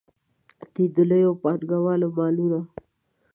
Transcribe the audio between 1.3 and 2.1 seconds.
پانګوالو